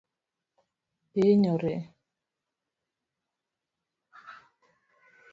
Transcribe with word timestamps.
Ihinyori? 1.19 1.75